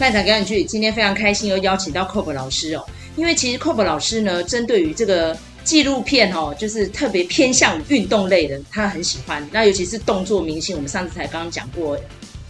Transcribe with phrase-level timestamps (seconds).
[0.00, 2.84] 卖场感兴趣，今天非常开心又邀请到 Cob 老师哦，
[3.16, 9.44] 因为其实 Cob 老师呢，针对于这个纪录片哦，就是特别偏向运动类的，他很喜欢。
[9.50, 11.98] 那尤其是动作明星，我们上次才刚刚讲过，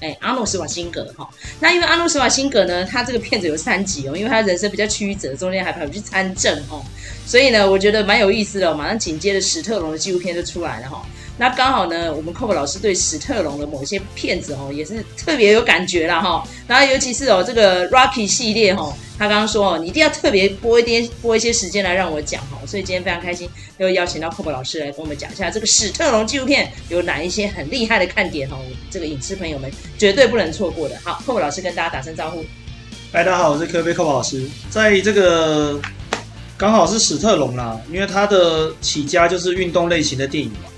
[0.01, 1.27] 哎，阿诺施瓦辛格哈。
[1.59, 6.85] 那因为阿诺施瓦辛格呢，他这个片子有三集哦，因为他人生比较曲折，中间还跑去参政哦，
[7.25, 8.75] 所以呢，我觉得蛮有意思的。
[8.75, 11.03] 马上紧接着史特龙的纪录片就出来了哈。
[11.41, 16.43] 那刚好呢，我们 Cob 老师对史特龙的某些片子哦，也是特别有感觉啦哈。
[16.67, 22.59] 然后尤其是哦这个 Rocky 系列哈，他刚刚说哦，你一定要特别拨一点拨一些时间来让我讲哈。
[22.67, 28.59] 所以今天非常开心，又邀请到 Cob 老师来跟我们讲一下这个史特龙纪录片有哪一些很厉害的看点哦，
[28.91, 30.99] 这个影视朋友们绝对不能错过的。
[31.05, 32.45] 好，Cob 老师跟大家打声招呼。
[33.13, 34.43] 嗨，大家好，我是科贝 Cob 老师。
[34.71, 35.81] 在这个
[36.57, 40.69] 刚好是史特龙啦，因为他的起家就是运动类型的电影嘛。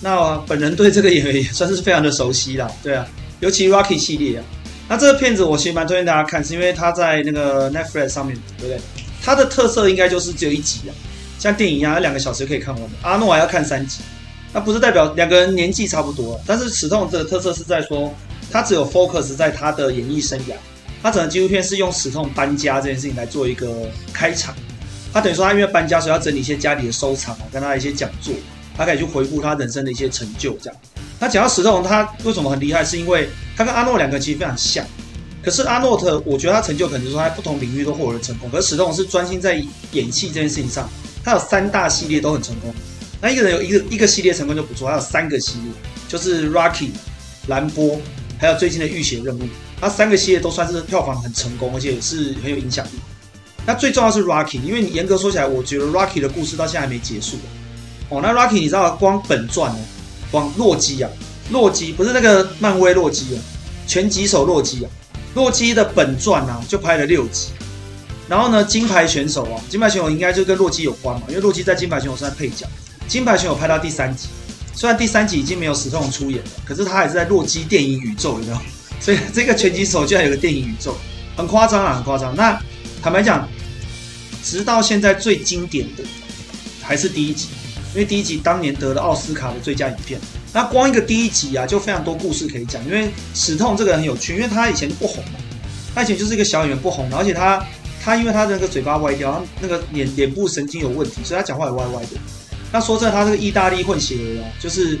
[0.00, 3.06] 那本人对这个演员也算是非常的熟悉啦，对啊，
[3.40, 4.44] 尤其 Rocky 系列啊。
[4.88, 8.80] 那这个片子我其实蛮推荐大家看，是因为它在那个 Netflix 上面，对不对？
[9.22, 10.92] 它的特色应该就是只有一集啊，
[11.38, 12.90] 像电影一样，两个小时可以看完的。
[13.02, 14.00] 阿诺还要看三集，
[14.52, 18.14] 那不是代表两个人年纪差不多，但是史特龙这个特色是在说，
[18.50, 20.54] 他只有 focus 在他的演艺生涯，
[21.02, 24.54] 他整个纪录片是用史痛搬家这件事情来做一个开场。
[25.12, 28.32] 他等于说他因为搬家，所以要整理一些家里的收藏啊，跟他一些讲座。
[28.78, 30.80] 他可以去回顾他人生的一些成就，这样。
[31.18, 32.84] 那讲到史特龙，他为什么很厉害？
[32.84, 34.86] 是因为他跟阿诺两个其实非常像。
[35.42, 38.48] 可是阿诺特，我觉得他成就可能说他在不同领域都获得了成功。
[38.50, 39.60] 可是史特龙是专心在
[39.92, 40.88] 演戏这件事情上，
[41.24, 42.72] 他有三大系列都很成功。
[43.20, 45.72] 那一个人有一个一个系列成功就不错，他有三个系列，
[46.06, 46.90] 就是 Rocky、
[47.48, 48.00] 蓝波，
[48.38, 49.42] 还有最近的浴血任务。
[49.80, 52.90] 他三个系列都算是票房很成功，而且也是很有影响力。
[53.66, 57.36] 那最重要是 Rocky，因为你严格说起来，我觉得 Rocky 的故事到现在还没结束。
[58.08, 59.78] 哦，那 Rocky 你知道光本传呢？
[60.30, 61.10] 光洛基啊，
[61.50, 63.38] 洛基不是那个漫威洛基啊，
[63.86, 64.90] 拳击手洛基啊，
[65.34, 67.48] 洛基的本传啊就拍了六集。
[68.28, 72.66] 然后呢，金牌选手啊，金牌选手应该就跟洛基有关嘛，因为洛基在金牌选手是在配角。
[73.06, 74.28] 金牌选手拍到第三集，
[74.74, 78.58] 虽然第三集已经没有史特龙出演了，可是他还是在洛基电影宇宙，有没有？
[79.00, 80.94] 所以这个拳击手居然有个电影宇宙，
[81.36, 82.36] 很夸张啊，很夸张。
[82.36, 82.60] 那
[83.02, 83.48] 坦白讲，
[84.44, 86.04] 直到现在最经典的
[86.82, 87.48] 还是第一集。
[87.98, 90.20] 因为第一集当年得了奥斯卡的最佳影片，
[90.52, 92.80] 那光一个第一集啊，就非常多故事可以讲。
[92.84, 95.40] 因为史痛这个人很有趣，因为他以前不红嘛，
[95.96, 97.60] 他以前就是一个小演员不红，而且他
[98.00, 102.10] 他因为他那个嘴巴歪掉，他那个脸脸部神经有问题，所以他讲话也歪歪的。
[102.70, 104.96] 那说真的，他这个意大利混血儿啊，就是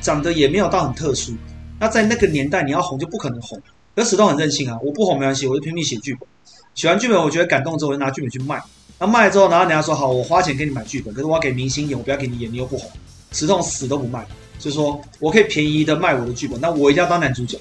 [0.00, 1.32] 长得也没有到很特殊。
[1.78, 3.62] 那在那个年代，你要红就不可能红。
[3.94, 6.28] 可史特龙很任性啊，我不红没关系，我就拼命写剧本，
[6.74, 8.60] 写完剧本我觉得感动之后，我就拿剧本去卖。
[9.00, 12.90] 那卖了之后，然后人家说好，我花钱给你买剧本，可是我要给明星演，我不要给你演，你又不红，
[13.32, 14.26] 史特龙死都不卖，
[14.58, 17.58] 就是说我可以便宜的卖我的剧本，那我一定要当男主角。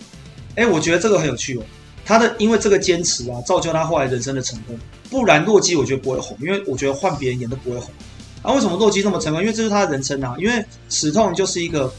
[0.55, 1.63] 哎，我觉得这个很有趣哦。
[2.05, 4.77] 他的因为这个坚持啊，造就他后来人生的成功。
[5.09, 7.89] 不然洛基我觉得不会红，因为我觉得换别人演都不会红。
[8.41, 9.41] 啊，为什么洛基这么成功？
[9.41, 10.35] 因为这是他的人生啊。
[10.37, 11.89] 因为史痛就是一个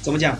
[0.00, 0.36] 怎么讲，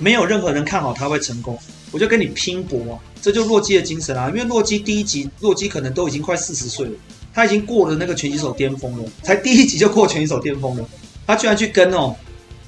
[0.00, 1.56] 没有任何人看好他会成功，
[1.92, 4.28] 我就跟你拼搏啊，这就洛基的精神啊。
[4.30, 6.92] 因为洛基第一集，洛基可能都已经快四十岁了。
[7.32, 10.84] 他已经过了那个拳击手巅峰了，才第一集就过拳击手巅峰了。
[11.26, 12.14] 他居然去跟哦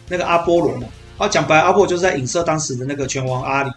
[0.08, 0.86] 那个阿波罗嘛，
[1.18, 3.70] 啊讲白，阿波罗就是在影射当时的那个拳王阿里，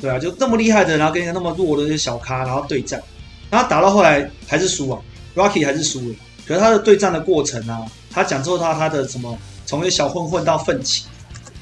[0.00, 3.02] 对啊，就那么厉害的，然后跟一个那么弱的那些小咖，然后对战，
[3.50, 5.00] 然后打到后来还是输啊
[5.34, 6.14] ，Rocky 还是输了。
[6.46, 11.04] 可是他的对战的过程啊，他讲之后他他的什么，从一个小混混到奋起，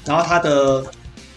[0.05, 0.83] 然后他的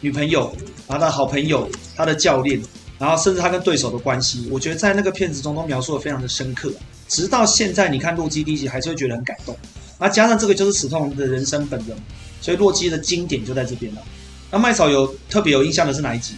[0.00, 0.52] 女朋友，
[0.86, 2.60] 然后他的好朋友，他的教练，
[2.98, 6.72] 然后甚至他跟对手的关系，我觉得在那个片子中都描述的非常的深刻。
[7.08, 9.56] 直到现在，你看洛基第一集还是会觉得很感动，
[9.98, 11.96] 那加上这个就是史痛的人生本人，
[12.40, 14.02] 所以洛基的经典就在这边了。
[14.50, 16.34] 那麦嫂有特别有印象的是哪一集？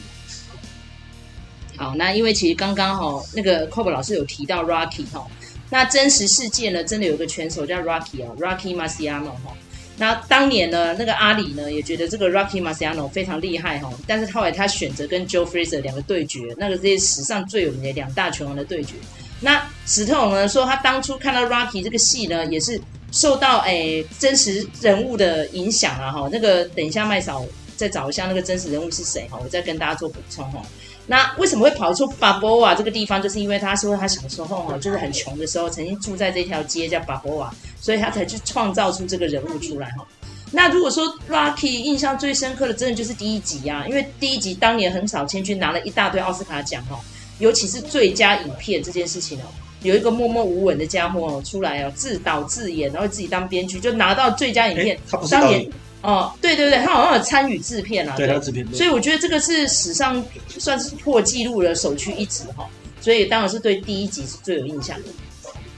[1.77, 5.27] 好，那因为其实刚刚哈那个 Cob 老师有提到 Rocky 哈，
[5.71, 9.57] 那真实事件呢，真的有一个拳手叫 Rocky 哦，Rocky Marciano 哈。
[9.97, 18.95] 那当年呢，那个阿里呢也觉得这个 Rocky Marciano 非常厉害哈，但是后来他选择跟 Joe Frazier 两个对决，那个是史上最有名的两大拳王的对决。
[19.41, 26.29] 那史特龙呢说，他当初看到 Rocky 这个戏呢，也是受到诶、真实人物的影响啊哈。
[26.31, 27.45] 那个等一下麦嫂
[27.77, 30.63] 再找一下那个真实人物是谁哈，我再跟大家做补充哈。
[31.07, 33.21] 那为什么会跑出巴波瓦这个地方？
[33.21, 40.07] 就是因为他说他小时候哈，就是很穷的时候，曾经住在这条街叫巴波瓦，所以他才去创造出这个人物出来哈。
[40.53, 47.01] 那如果说 Rocky 印象最深刻的，真的就是第一集啊，因为第一集当年横扫千军，拿了一大堆奥斯卡奖哈。
[47.41, 49.45] 尤其是最佳影片这件事情哦，
[49.83, 54.97] 有一个默默无闻的家伙哦出来哦，自导自演，然后自己当编剧，就拿到最佳影片。
[55.11, 55.69] 他不是导演
[56.03, 58.15] 哦，对对对，他好像有参与制片啊。
[58.17, 58.67] 对，他制片。
[58.73, 62.69] 所以我觉得这个是史上算是破纪录的首屈一指哈。
[63.01, 65.09] 所以当然是对第一集是最有印象的。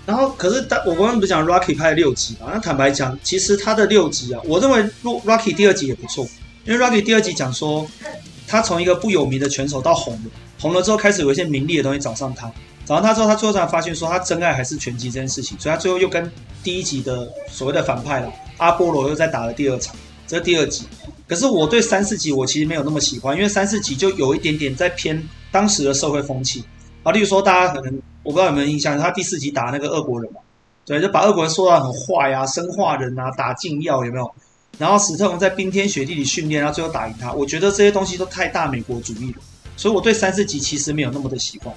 [0.04, 2.50] 然后，可是我刚刚不是讲 Rocky 拍了六集嘛？
[2.52, 6.26] 那坦白讲，其实他的六集啊，我认为 Rocky 第二集也不错，
[6.64, 7.86] 因为 Rocky 第二集讲说，
[8.52, 12.52] 他从一个不有名的拳手到红了，红了之后开始有一些名利的东西找上他，
[12.84, 16.30] 找上他之后，他最后才发现说他真爱还是拳击这件事情，所以他最后又跟
[16.62, 19.96] 第一集的所谓的反派了阿波罗又再打了第二场，
[20.26, 20.84] 这是第二集。
[21.26, 26.62] 可是我对三四集我其实没有那么喜欢，因为三四集就有一点点在偏当时的社会风气
[27.02, 27.98] 啊，例如说大家可能。
[28.24, 30.38] 我不知道有没有印象，他第四集打那个俄国人嘛，
[30.86, 34.32] 对，就把俄国人说的很坏呀，生化人啊，打禁药有没有？
[34.78, 37.32] 然后史特龙在冰天雪地里训练，然后最后打赢他。
[37.32, 39.38] 我觉得这些东西都太大美国主义了，
[39.76, 41.72] 所以我对三四集其实没有那么的喜欢。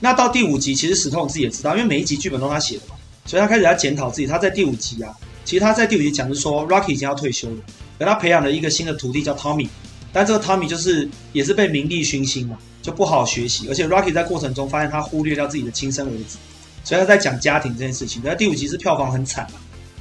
[0.00, 2.94] 那到第五集，其实史特龙自己也知道，因为每一集剧本都他写的嘛，
[3.24, 4.26] 所以他开始在检讨自己。
[4.26, 7.56] 他在第五集啊，其实他在第五集讲是说，Rocky 已经要退休了，
[7.98, 9.68] 而他培养了一个新的徒弟叫 Tommy，
[10.12, 12.58] 但这个 Tommy 就是也是被名利熏心嘛。
[12.82, 16.36] 就不好好学习，而且 Rocky 在过程中发现他忽略掉自己的亲生儿子，
[16.82, 18.20] 所以他在讲家庭这件事情。
[18.20, 19.46] 在第五集是票房很惨，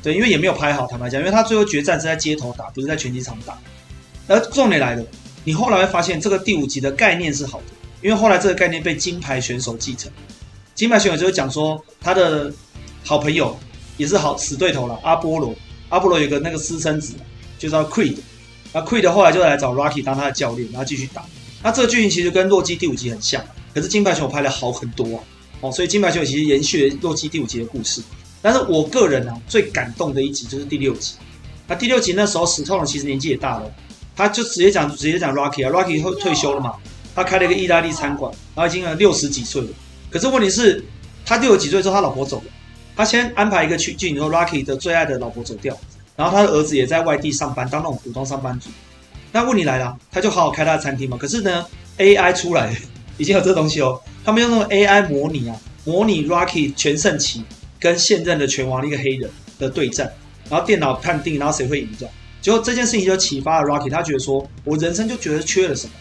[0.03, 3.57] 对，因为也没有拍好，坦白讲，因为他最后决战是在街头打，不是在拳击场打。
[4.27, 5.05] 而重点来了，
[5.43, 7.65] 你后来会发现这个第五集的概念是好的，
[8.01, 10.11] 因为后来这个概念被金牌选手继承。
[10.73, 12.51] 金牌选手就是讲说他的
[13.03, 13.57] 好朋友
[13.97, 15.53] 也是好死对头了，阿波罗。
[15.89, 17.13] 阿波罗有个那个私生子，
[17.59, 18.15] 就叫 Creed，
[18.71, 21.25] 那 Creed 后来就来找 Rocky 当他的教练，然后继续打。
[21.61, 23.43] 那这个剧情其实跟《洛基》第五集很像，
[23.73, 25.23] 可是《金牌拳手》拍的好很多，
[25.59, 28.01] 哦，所以《金牌拳手》其实延续了《洛基》第五集的故事。
[28.41, 31.15] 但是我个人啊，最感动的一集就是第六集。
[31.67, 33.71] 那第六集那时候史特龙其实年纪也大了，
[34.15, 36.73] 他就直接讲直接讲 Rocky 啊，Rocky 退退休了嘛，
[37.15, 39.67] 他开了一个意大利餐馆，然后已经有六十几岁了。
[40.09, 40.83] 可是问题是，
[41.25, 42.43] 他六十几岁之后，他老婆走了，
[42.95, 45.77] 他先安排一个去剧情说 Rocky 的最爱的老婆走掉，
[46.15, 48.69] 然后他的儿子也在外地上班，当那种普通上班族。
[49.31, 51.15] 那问题来了，他就好好开他的餐厅嘛。
[51.17, 51.65] 可是呢
[51.97, 52.75] ，AI 出来
[53.17, 54.01] 已经有这东西哦。
[54.25, 55.55] 他们用那种 AI 模拟啊，
[55.85, 57.43] 模拟 Rocky 全盛期
[57.81, 59.29] 跟现任的拳王的一个黑人
[59.59, 60.09] 的对战，
[60.49, 62.15] 然后电脑判定，然后谁会赢这样。
[62.39, 65.93] 结果这件事情就启发了 Rocky，他觉得说，我人生就觉得缺了什么。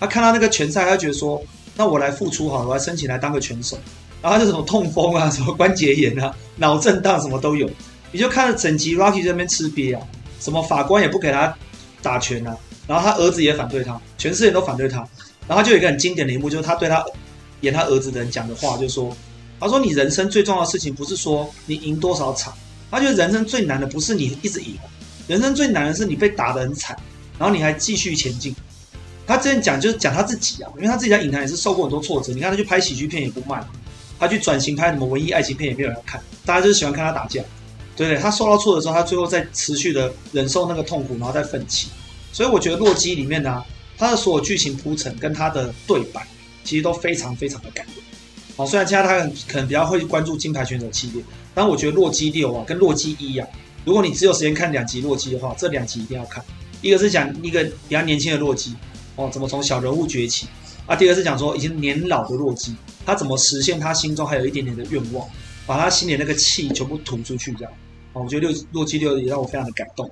[0.00, 1.42] 他看到那个拳赛，他觉得说，
[1.76, 3.78] 那我来付出好了，我来申请来当个拳手。
[4.20, 7.70] 然后他就什么痛风啊，什么关节炎啊，脑震荡什么都有。
[8.10, 10.04] 你就看了整集 Rocky 在那边吃瘪啊，
[10.40, 11.56] 什么法官也不给他
[12.02, 12.56] 打拳啊。
[12.86, 15.06] 然后他儿子也反对他，全世界都反对他。
[15.46, 17.04] 然后就有一个很经典的一幕，就是他对他
[17.60, 19.14] 演他儿子的人讲的话，就是说
[19.60, 22.52] ：“他说你人生最重要的事情不是说你赢多少场，
[22.90, 24.76] 他觉得人生最难的不是你一直赢，
[25.26, 26.96] 人生最难的是你被打得很惨，
[27.38, 28.54] 然后你还继续前进。”
[29.26, 32.32] 他之前讲就是讲他自己啊，因为他自己在影坛也是受过很多挫折。
[32.32, 33.62] 你看他去拍喜剧片也不卖，
[34.18, 37.42] 他去转型拍什么文艺爱情片也没有人看，大家就是喜欢看他打架，
[37.94, 38.16] 对不对？
[38.18, 41.88] 他受到挫折之后，他最后在持续的忍受那个痛苦，然后再奋起。
[42.32, 43.66] 所以我觉得《洛基》里面呢、啊，
[43.98, 46.26] 它的所有剧情铺陈跟他的对白，
[46.64, 47.96] 其实都非常非常的感人。
[48.58, 51.22] 好，虽然现在他可能比较会关注金牌选手系列，
[51.54, 53.46] 但我觉得《洛基六》啊跟《洛基一》啊，
[53.84, 56.44] 如果你只有时间看两集《洛基》的话，这两集一定要看。
[56.82, 58.74] 一个是讲一个比较年轻的洛基，
[59.14, 60.48] 哦，怎么从小人物崛起
[60.86, 60.96] 啊？
[60.96, 62.74] 第二个是讲说已经年老的洛基，
[63.06, 65.24] 他怎么实现他心中还有一点点的愿望，
[65.64, 67.72] 把他心里那个气全部吐出去，这样。
[68.12, 70.10] 哦，我觉得《六洛基六》也让我非常的感动。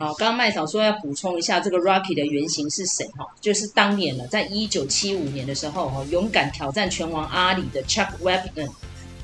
[0.00, 3.04] 好，刚刚麦嫂说要补充一下，这个 Rocky 的原型是谁？
[3.16, 8.68] 哈，就是当年呢，在一九七五年的时候，哈，勇敢挑战拳王阿里的 Chuck Wepner。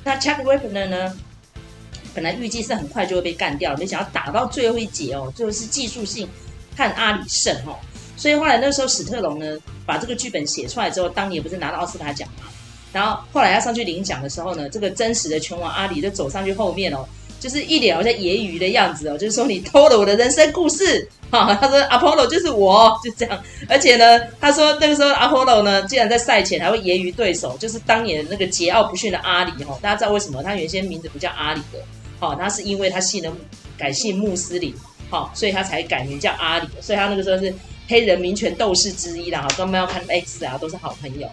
[0.02, 1.16] 那 Chuck Wepner 呢，
[2.12, 6.28] 本来预计是很快就会被干掉，没想到打到最后一节哦，就是技术性
[6.75, 7.78] 看阿里胜哈。
[8.16, 9.56] 所以后来那时候史特龙呢，
[9.87, 12.49] 把这个剧本写出来之后，当年不是拿到奥斯卡奖嘛？
[12.92, 17.06] 然后后来要上去领奖的时候呢，这个真实的拳王阿里就走上去后面哦。
[17.44, 31.78] 就是一脸好像揶揄的样子哦，就是说你偷了我的人生故事， 哈，他说 Apollo 就是我，就这样，而且呢，他说那个时候 Apollo 呢，竟然在赛前还会揶揄对手，就是当年那个桀骜不驯的阿里哈，大家知道为什么他原先名字不叫阿里的，
[32.18, 33.30] 好，他是因为他信了
[33.76, 34.74] 改信穆斯林，
[35.10, 37.54] 好，所以他才改名叫阿里，所以他那个时候是
[37.88, 41.28] 黑人民权斗士之一啦，哈，跟 Malcolm X 啊都是好朋友。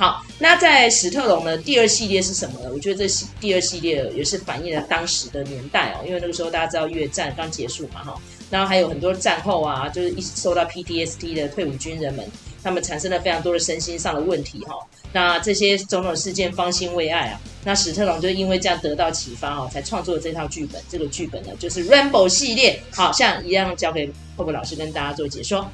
[0.00, 1.58] 好，那在史特龙呢？
[1.58, 2.70] 第二系列是什么呢？
[2.72, 8.18] 我觉得这系第二系列也是反映了当时的年代哦，因为那个时候大家知道越战刚结束嘛，哈，
[8.50, 12.26] 然后还有很多战后啊，就是一直受到 PTSD 的退伍军人们，
[12.62, 14.74] 他们产生了非常多的身心上的问题哈。
[15.12, 20.80] 那这些种种事件方兴未艾啊，那史特龙就因为这样得到启发哦，才创作了这套剧本。
[20.88, 25.70] 这个剧本呢，就是 Rambo 系列，好像一样交给厚厚老师跟大家做解说。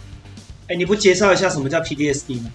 [0.66, 2.50] 哎，你不介绍一下什么叫 PTSD 吗？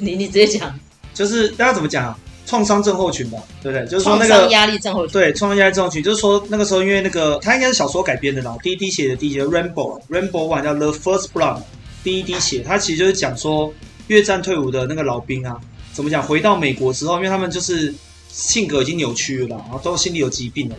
[0.00, 0.78] 你你直接讲，
[1.14, 2.18] 就是大家怎么讲啊？
[2.46, 3.86] 创伤症候群吧，对不对？
[3.86, 11.60] 就是说那个压力症候群，对，创伤压力症候群，就是说那个时候因为那个他应该是小说改编的啦，第一滴血的第一集 Rainbow Rainbow One 叫 The First Blood，
[12.02, 13.72] 第一滴血，他其实就是讲说
[14.08, 15.60] 越战退伍的那个老兵啊，
[15.92, 16.20] 怎么讲？
[16.20, 17.94] 回到美国之后，因为他们就是
[18.28, 20.76] 性格已经扭曲了，然后都心理有疾病了，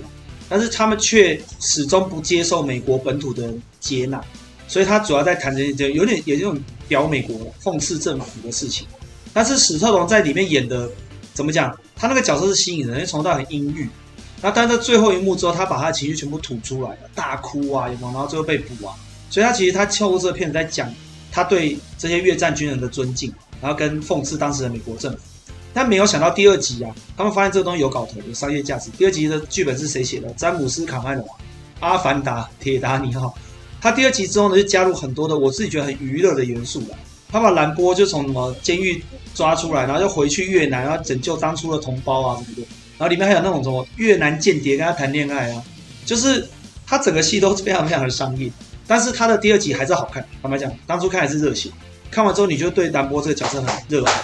[0.49, 4.21] 但是他们却始终不接受美国本土的接纳，
[4.67, 7.33] 所以他主要在谈这些有点也有种表美国
[7.63, 8.85] 讽刺政府的事情。
[9.31, 10.89] 但是史特龙在里面演的
[11.33, 11.73] 怎么讲？
[11.95, 13.87] 他那个角色是吸引人，因为从头到很阴郁。
[14.41, 18.11] 那但是在最后一幕之后，他把他的情绪全部吐出来了，大哭啊，有没有？
[18.11, 18.93] 然后最后被捕啊。
[19.29, 20.93] 所以他其实他透过这个片子在讲
[21.31, 25.19] 他对这些越战军人的尊敬，然后跟讽刺当时的美国政府。
[25.73, 28.91] 但没有想到第二集啊，他们发现这个东西有搞头，有商业价值。
[28.97, 30.29] 第二集的剧本是谁写的？
[30.31, 31.25] 詹姆斯·卡麦隆，
[31.79, 33.33] 《阿凡达》铁达尼号。
[33.81, 36.97] 他第二集之后呢，就加入很多的我自己觉得很娱乐的元素了。
[37.31, 42.61] 他把兰波就从什么监狱抓出来，然后就回去越南，然后拯救当初的同胞啊什么的。
[42.97, 45.63] 然后里面还有那种什么越南间谍跟他谈恋爱啊，
[46.05, 46.47] 就是
[46.85, 48.51] 他整个戏都非常非常的商业。
[48.85, 51.69] 但是他的第二集还是好看，坦白讲，当初看还是热血。
[52.11, 54.23] 看完之后你就对兰波这个角色很热爱，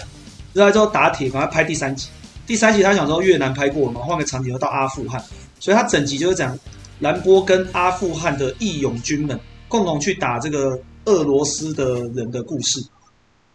[0.53, 2.09] 热爱之后打铁，赶快拍第三集。
[2.45, 5.23] 第三集他想说越南拍过了嘛，换个场景又到阿富汗，
[5.59, 6.59] 所以他整集就是讲
[6.99, 12.83] 兰波跟阿富汗的义勇军们共同去打这个俄罗斯的人的故事。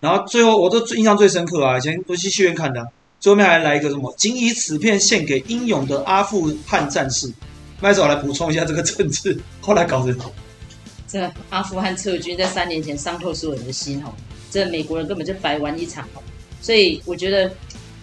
[0.00, 2.86] 然后最后我都印象最深刻啊，以前都去戏院看的，
[3.20, 7.32] 最后面还来一个什么，仅以此片献给英勇的阿富汗战士。
[7.80, 10.16] 麦总来补充一下这个政治，后来搞成。
[11.08, 14.14] 这阿富汗撤军在三年前伤透所有人的心哈，
[14.50, 16.08] 这美国人根本就白玩一场，
[16.60, 17.52] 所以我觉得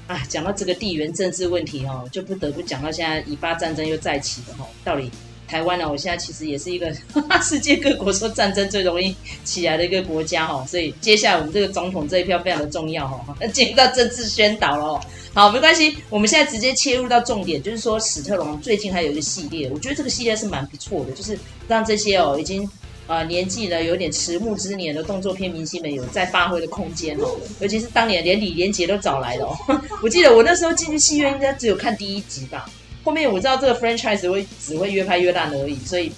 [0.06, 5.10] 啊，讲到这个地缘政治问题哈，就不得不讲到现在以巴战争又再起的哈，到底
[5.50, 5.90] 台湾呢？
[5.90, 6.94] 我现在其实也是一个
[7.42, 15.02] 世界各国说战争最容易起来的一个国家哈，所以接下来我们这个总统这一票非常的重要哈，那进入到政治宣导了，哦
[15.34, 21.38] 好，没关系，我们现在直接切入到重点，就是说史特龙最近还有一个系列，我觉得这个系列是蛮不错的，就是
[21.68, 22.70] 让这些哦已经。
[23.10, 27.26] 啊、年纪呢有点迟暮之年的动作片明星们有在发挥的空间哦，
[27.60, 29.82] 尤其是当年连李连杰都找来了哦。
[30.04, 32.70] 我记得我那时候进去戏院应该只有看第一集吧，
[33.10, 36.12] 后面我知道这个 franchise 会只会越拍越烂而已，所以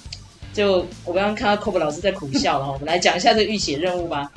[0.53, 4.29] 就我刚刚看到 Kobe 老师在苦笑了哈， 我们来讲一下这个浴血任务吧。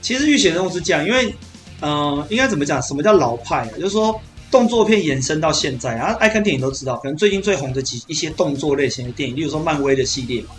[0.00, 1.34] 其实浴血任务是这样，因为
[1.82, 2.80] 嗯、呃，应该怎么讲？
[2.80, 3.72] 什么叫老派啊？
[3.76, 4.18] 就是说
[4.50, 10.52] 动作片延伸到现在啊，爱看电影都知道，可能最近最红的几一些动作类型的电影，例如说漫威的系列嘛。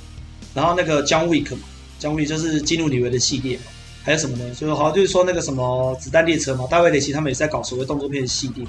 [0.54, 1.62] 然后那个 John Wick 嘛
[2.00, 3.58] ，John Wick 就是基努李维的系列，
[4.04, 4.54] 还有什么呢？
[4.54, 8.64] 就是好像就是说那个什么子弹列车嘛，大卫雷奇他们也是在搞所谓动作片的系列。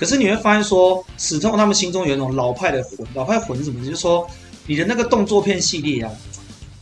[0.00, 3.84] 可是你会发现说，史特龙他们心中有一种老派的魂，老派魂是什么？
[3.84, 4.26] 就是说
[4.66, 6.10] 你的那个动作片系列啊，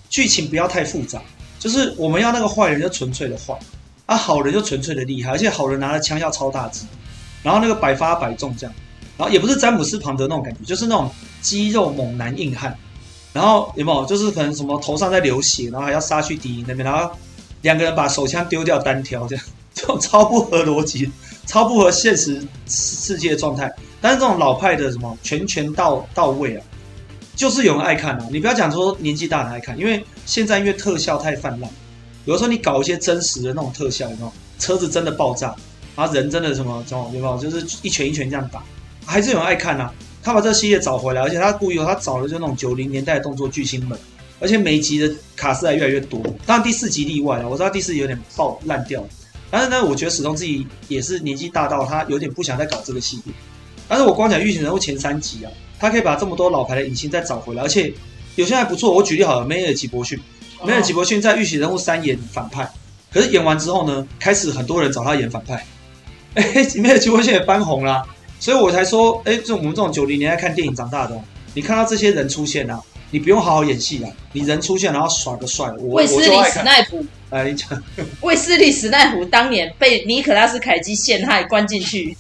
[0.09, 1.21] 剧情不要太复杂，
[1.59, 3.59] 就是我们要那个坏人就纯粹的坏，
[4.07, 6.87] 啊好人就纯粹的厉害，而且好人拿的枪要超大只，
[7.43, 8.75] 然后那个百发百中这样，
[9.17, 11.11] 然后也不是詹姆斯庞德那种感觉，就是那种
[11.43, 12.75] 肌肉猛男硬汉。
[13.35, 17.13] 然后有没有就是可能什么头上在流血，然后还要杀去敌营那边，然后
[17.61, 19.45] 两个人把手枪丢掉单挑这样，
[19.75, 21.09] 这种超不合逻辑、
[21.49, 23.73] 超不合现实世界的状态。
[24.01, 26.65] 但是这种老派的什么拳拳到到位啊，
[27.35, 28.29] 就是有人爱看啊。
[28.31, 31.69] 你不要讲说年纪大的爱看，因为现在因为特效太泛滥，
[32.27, 34.33] 有的时候你搞一些真实的那种特效，有没有？
[34.59, 35.55] 车子真的爆炸，
[35.97, 37.39] 然后人真的什么这种有没有？
[37.39, 38.63] 就是一拳一拳这样打，
[39.07, 39.93] 还是有人爱看啊。
[40.23, 43.99] 他把这个系列找回来，而且他故意，他找的就那种九零年代的动作巨星们，
[44.41, 46.21] 而且每集的卡司还越来越多。
[46.45, 49.03] 当然第四集例外了，我知道第四集有点爆烂掉，
[49.51, 53.35] 但是呢，我觉得史东自己也是年纪大到他有点不想再搞这个系列。
[53.89, 57.93] 但是我光讲浴血人物前三集啊，他可以把这么多老牌的影星再找回来，而且
[58.37, 58.93] 有些还不错。
[58.93, 60.19] 我举例好了，梅尔吉伯逊，
[60.65, 62.71] 梅尔吉伯逊在浴血人物三演反派，
[63.11, 65.65] 可是演完之后呢，开始很多人找他演反派，
[66.35, 66.45] 哎，
[66.77, 68.05] 梅尔吉伯逊也翻红了。
[68.39, 71.21] 所以我才说，哎，就我们这种九零年代看电影长大的，
[71.55, 72.79] 你看到这些人出现啊，
[73.11, 77.83] 你不用好好演戏了，你人出现然后耍个帅，我卫斯理史奈普，来你讲，
[78.21, 82.17] 卫斯理史奈普当年被尼可拉斯凯基陷害关进去，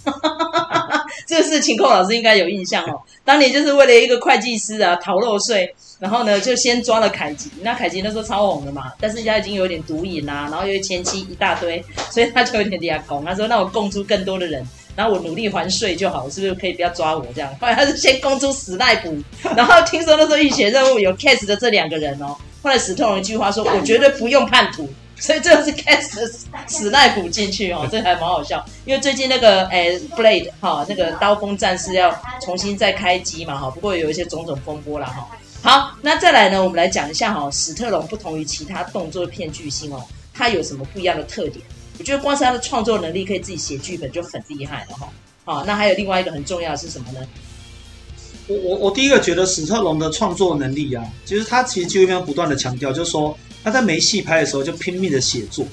[1.28, 3.02] 这个事情寇老师应该有印象哦。
[3.24, 14.66] 当年就是为了一个会计师啊逃漏税，然后呢就先抓了凯基，那凯基那时候超红的嘛，但是他已经有点毒瘾啦，然后又前妻一大堆，所以他就有点底下拱，他说那我供出更多的人。
[14.98, 17.48] 然后我努力还税就好，是不是可以不要抓我这样？
[17.60, 19.16] 后来他是先供出史奈普，
[19.54, 22.36] 然后听说那时候浴血任务有 case 的这两个人哦。
[22.64, 26.28] 后来史特龙一句话说：“我绝对不用叛徒。”所以这个是 cast 的
[26.66, 28.64] 史奈普进去哦，这还蛮好笑。
[28.84, 32.12] 因为最近那个诶 Blade 哈，那个刀锋战士要
[32.42, 35.28] 重新再开机嘛哈，不过有一些种种风波了哈。
[35.62, 40.02] 好，那再来呢，我们来讲一下哈，史特龙不同于其他动作片巨星哦，
[40.34, 41.64] 他有什么不一样的特点？
[41.98, 45.08] 我觉得光是他的创作能力，可以自己写剧本就很厉害了哈。
[45.44, 47.20] 好，那还有另外一个很重要的是什么呢？
[48.46, 55.66] 我我我第一个觉得史特龙的创作能力啊，其实他其实就这边不断的强调，就是说他在没戏拍的时候就拼命的写作，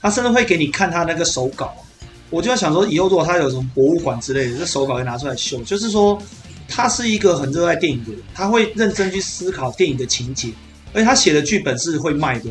[0.00, 1.74] 他甚至会给你看他那个手稿，
[2.30, 6.20] 我就在想说，以后如果他有什么博物馆之类的，这手稿会拿出来秀，就是说
[6.68, 10.48] 他是一个很热爱电影的人，他会认真去思考电影的情节，
[10.94, 12.50] 而且他写的剧本是会卖的。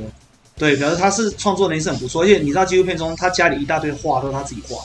[0.61, 4.77] 对，表示他是创作能力是很不错，而且你知道纪录片中他家里一大堆画都是他自己画，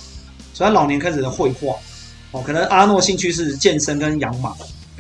[0.55, 1.75] 所以他老年开始的绘画。
[2.31, 4.55] 哦，可能阿诺兴趣是健身跟养马、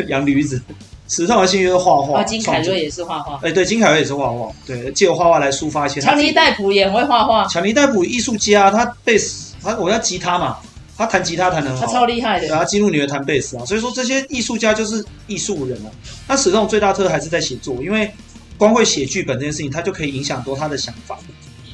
[0.08, 0.60] 养驴子，
[1.08, 2.20] 史特的兴趣是画画。
[2.20, 3.40] 哦，金凯瑞也是画画。
[3.42, 5.98] 哎，对，金凯瑞也是画画，对，借由画画来抒发一些。
[5.98, 7.46] 强尼戴普也很会画画。
[7.46, 10.58] 强尼戴普艺术家，他贝斯，他我要吉他嘛，
[10.96, 12.48] 他弹吉他弹得很好，他超厉害的。
[12.48, 15.90] 然后基努女儿弹贝斯啊，所以说这些艺术家就是艺术人啊。
[16.28, 18.10] 那史特最大特色还是在写作，因为
[18.58, 21.18] 光会写剧本这件事情，他就可以影响多他的想法。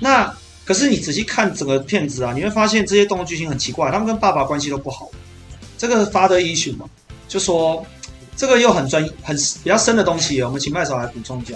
[0.00, 0.34] 那
[0.64, 5.10] 可是你仔细看整个片子啊，你会发现这些动作剧情很奇怪，他们跟爸爸关系都不好。
[5.76, 6.86] 这个 father issue 嘛，
[7.26, 7.84] 就说
[8.36, 11.54] 这个又很专很比较深的东西，我们请麦嫂来补充一下。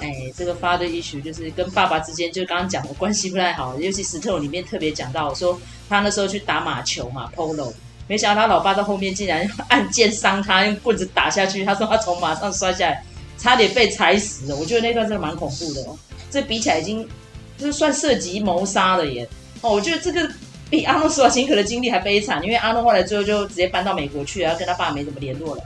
[0.00, 3.78] 哎，这个 father issue 就是跟爸爸之间，就刚刚讲的关系不太好。
[3.78, 5.60] 尤其石头里面特别讲到说，
[5.90, 7.70] 他那时候去打马球嘛，polo，
[8.08, 13.04] 没想到他老爸在后面竟然按键伤他，用棍子打下去，他说他从马上摔下来，
[13.40, 14.56] 差点被踩死了。
[14.56, 15.98] 我觉得那段真的蛮恐怖的哦。
[16.30, 17.08] 这比起来已经
[17.56, 19.26] 就是算涉及谋杀了耶。
[19.62, 20.30] 哦，我觉得这个
[20.70, 25.62] 比阿诺·斯瓦辛格的经历还悲惨，因为阿诺后来最后就直接搬到美国去，然后跟他爸没怎么联络了。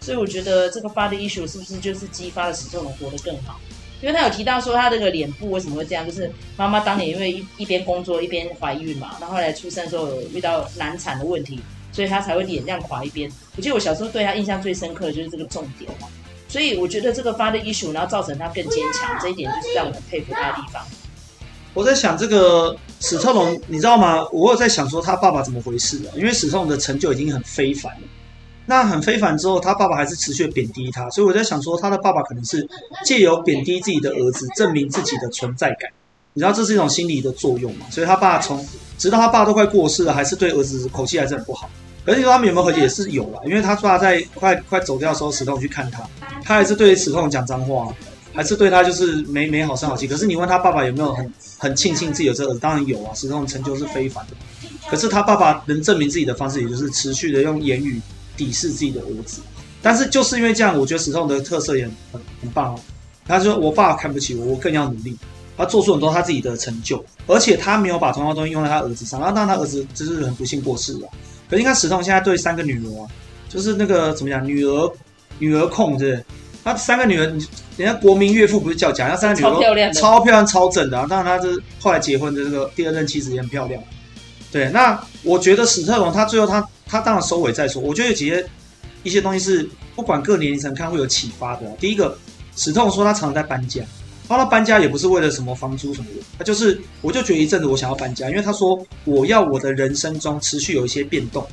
[0.00, 3.60] 所以我觉得这个 father issue 是不是就是激发了史特龙活得更好？
[4.02, 11.60] 因为他有提到说他这个脸部为什么会这样，就是妈妈当年因为一一边工作一边怀孕嘛，然后后来出生的时候有遇到难产的问题，
[11.92, 13.30] 所以他才会脸这样垮一边。
[13.56, 16.08] 我记得我小时候对他印象最深刻的就是这个重点嘛。
[16.52, 20.84] 所以我觉得这个 father issue，然后造成他更坚强，这一点就是让我很佩服他的地方。
[21.72, 24.22] 我在想这个史特龙，你知道吗？
[24.30, 26.12] 我有在想说他爸爸怎么回事啊？
[26.14, 28.00] 因为史特龙的成就已经很非凡了，
[28.66, 32.68] 那很非凡之后，他爸爸还是持续贬低他，所以我在想说他的爸爸可能是
[33.02, 35.90] 借由贬低自己的儿子，证明自己的存在感。
[36.34, 37.86] 你知道这是一种心理的作用嘛？
[37.90, 38.62] 所以他爸从
[38.98, 41.70] 直到他爸都快过世了，还是对儿子口气还是很不好。
[42.04, 46.02] 可是你说他们有没有和解也是有啦，因为他爸在快快走掉的时候，史特龙去看他，
[46.44, 47.94] 他还是对史特龙讲脏话，
[48.34, 50.06] 还是对他就是没没好声好气。
[50.06, 54.32] 可是你问他爸爸有没有很很庆幸自己有这儿子，当然有啊，史特龙成就是非凡的。
[54.90, 58.00] 可是他爸爸能证明自己的方式，也就是持续的用言语
[58.36, 59.40] 鄙视自己的儿子。
[59.80, 62.78] 但是就是因为这样，我觉得史特龙的特色也很很，棒哦。
[63.26, 65.16] 他说：“我爸看不起我，我更要努力。”
[65.56, 69.20] 他做出很多他自己的成就，而且他没有把同样东西用在他儿子上。
[69.20, 71.08] 然后当他儿子就是很不幸过世了。
[71.48, 73.06] 可是你看史特龙现在对三个女儿啊，
[73.48, 74.92] 就是那个怎么讲，女儿
[75.38, 76.24] 女儿控，对不对？
[76.64, 77.24] 他三个女儿，
[77.76, 81.06] 人家国民岳父不是叫假，那三个女儿超漂亮，超漂亮，超正的啊。
[81.08, 83.82] 当然他是后来结婚的这个第二任妻子也很漂亮。
[84.50, 87.82] 对，那我觉得史特龙他最后他他当然收尾再说。
[87.82, 88.46] 我觉得有几些
[89.02, 91.72] 一些东西是不管各年龄层看会有启发的啊。
[91.80, 92.16] 第一个，
[92.56, 93.82] 史特龙说他常常在搬家。
[94.28, 101.46] 他搬家也不是为了什么房租什么的，他就是，我就觉得一阵子我想要搬家，因为他说我要我的人生中持续有一些变动，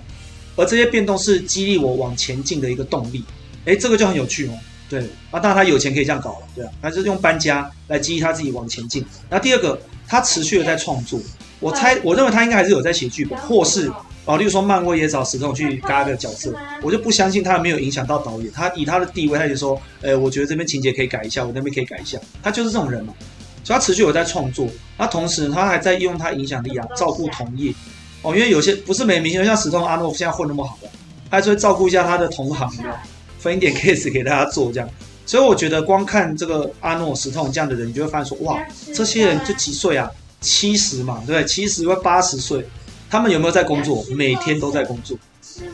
[0.56, 3.22] 而这些变动是激励我往前进的一个动力。
[3.66, 4.52] 诶，这个就很有趣哦。
[4.90, 9.06] 对，啊，当然他有钱可以这样搞了，对啊，他是用搬家来激励他自己往前进。
[9.30, 11.20] 那第二个，他持续的在创作，
[11.60, 13.92] 我猜，我认为他应该还是有在写剧本，或是。
[14.26, 18.52] 哦，例如说漫威也找史特龙去嘎个角色，我就不相信他没有影响到导演。
[18.52, 22.20] 他以他的地位，他就说，哎，我觉得这边情节可以改一下，我那边可以改一下。
[22.44, 23.14] 他就是这种人嘛，
[23.64, 24.68] 所以他持续有在创作。
[25.00, 27.74] 那同时他还在用他影响力啊，照顾同业。
[28.22, 30.88] 哦，因为有些不是每明星像史特龙、阿诺现在混那么好的，
[31.32, 32.72] 他还是会照顾一下他的同行，
[33.40, 34.88] 分一点 case 给大家做这样。
[35.26, 38.60] 所以我觉得光看这个阿诺、史痛这样的人，你就会发现说，哇，
[38.94, 40.10] 这些人就几岁啊？
[40.42, 41.46] 七十嘛，对不对？
[41.46, 42.66] 七十或八十岁。
[43.10, 44.06] 他们有没有在工作？
[44.12, 45.18] 每天都在工作。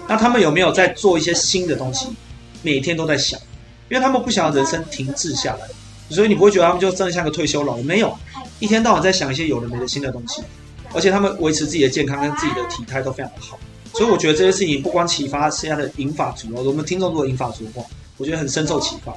[0.08, 2.08] 那他们有没有在做一些新的东西？
[2.64, 3.40] 每天都在想，
[3.90, 5.68] 因为他们不想要人生停滞下来，
[6.10, 8.18] 所以你不会觉得他们就真的像个退休老人，没有，
[8.60, 10.42] 一天到晚在想一些有的没的新的东西，
[10.94, 13.60] 而且他们维持自己的健康跟自己的体态都非常的好。
[13.98, 17.84] 所以我觉得这些事情不光启发现在的银发族哦，我们听众如果银发族的话，
[18.18, 19.16] 我觉得很深受启发。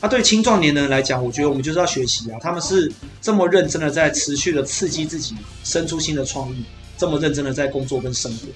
[0.00, 6.64] 那对青壮年的人来讲，我觉得我们就是要学习啊，他们是这么认真的在持续的刺激自己，生出新的创意。
[6.96, 8.46] 这么认真的在工作跟生活，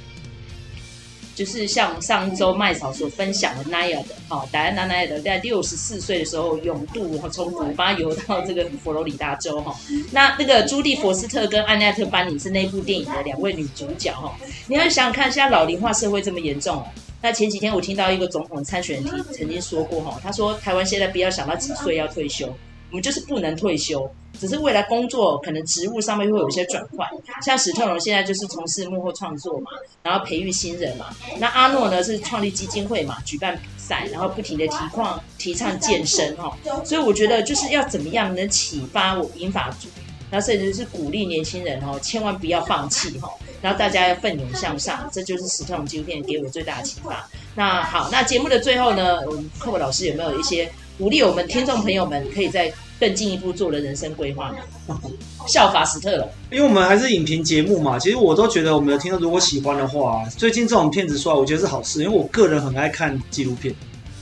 [1.39, 9.73] 就是像上周麦嫂所分享的奈尔的，好，戴安娜奈尔的在六十四岁的时候勇渡从古巴游到这个佛罗里达州哈。
[10.11, 14.37] 那那个朱蒂佛斯特跟安奈特班尼是那部电影的两位女主角哈。
[14.67, 16.85] 你要想想看，现在老龄化社会这么严重哦，
[17.23, 22.53] 那前几天我听到一个总统参选人曾经说过哈，他说台湾现在不要想到几岁要退休，
[22.91, 24.11] 我们就是不能退休。
[24.39, 27.09] 只是未来工作可能职务上面会有一些转换，
[27.43, 29.71] 像史特龙现在就是从事幕后创作嘛，
[30.01, 31.07] 然后培育新人嘛。
[31.41, 36.57] 那阿诺呢是创立基金会嘛，举办比赛，然后不停的提倡提倡健身哈。
[36.85, 39.89] 所以我觉得就是要怎么样能启发我银发族
[40.31, 43.29] 然后甚至是鼓励年轻人哦，千万不要放弃哈，
[43.61, 47.29] 然后大家要奋勇向上，这就是史特龙纪录片给我最大的启发。
[47.57, 54.53] 那好，那节目的最后呢，我们寇老师有没有一些鼓励我们听众朋友们可以在更进一步做了人生规划？
[55.47, 63.73] 效法史特龙，因为我们还是影评节目嘛，其实我都觉得我们的听众如果喜欢的话，最近这种片子出来，我觉得是好事，因为我个人很爱看纪录片，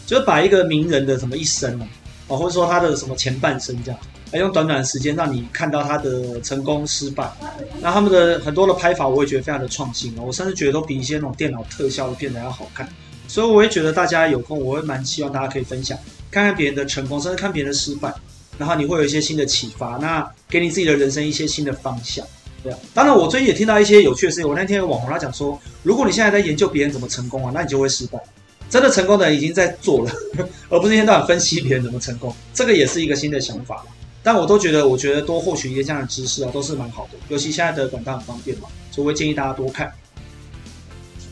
[0.07, 1.89] 就是把一个名人的什么一生啊，
[2.29, 3.99] 或者说他的什么前半生这样，
[4.33, 7.29] 来用短短的时间让你看到他的成功失败，
[7.81, 12.87] 那他们的很多的拍法，我也觉得非常的创新哦，我甚至觉得都比一些那种电脑特效的片子要好看，
[13.27, 15.99] 所以我也觉得大家有空，我会蛮希望大家可以分享，
[16.31, 18.13] 看看别人的成功，甚至看别人的失败。
[18.59, 22.27] 然后你会有一些新的启发，那给你自己的人生一些新的方向，
[22.63, 22.79] 对啊。
[22.95, 24.49] 当然，我最近也听到一些有趣的事情。
[24.49, 28.19] 我那天有网红他讲说，如果你现在在研究别人怎么成功啊，那你就会失败。
[28.71, 30.13] 真的成功的人已经在做了，
[30.71, 32.35] 而不是一天到晚分析别人怎么成功。
[32.55, 33.85] 这个也是一个新的想法。
[34.23, 37.19] 但我都觉得，我觉得多获取一些这样的知识啊，都是蛮好的。
[37.29, 39.93] 尤其现在的管道很方便嘛，所以我会建议大家多看。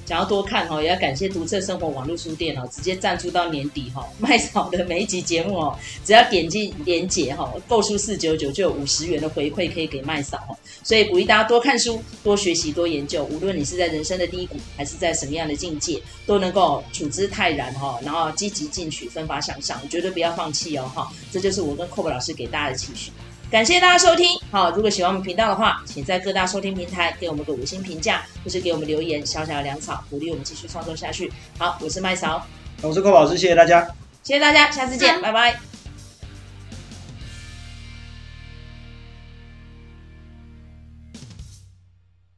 [0.06, 4.06] 想要多看哈，也要感谢独特生活网络书店哦，直接赞助到年底哈。
[4.18, 10.56] 麦嫂的每一集节目哦，只要点击连结哈，购书四九九就有五十元的回馈可以给麦嫂哈。
[10.82, 13.24] 所以鼓励大家多看书、多学习、多研究。
[13.24, 21.10] 无论你是在人生的低谷，还是在什么样的境界，都能够处之泰然哈，然后积极进取、奋发向上，绝对不要放弃哦哈。
[21.32, 23.10] 这就是我跟 Kobe 老师给大家的期许。
[23.54, 31.32] 感谢大家收听，好，如果喜欢我们频道的话，请在各大收听平台给我们个五星评价，或是给我们留言，小小的粮草，鼓励我们继续创作下去。
[31.56, 32.44] 好，我是麦嫂，
[32.82, 33.86] 我是寇老师，谢谢大家，
[34.24, 35.56] 谢谢大家，下次见，拜拜。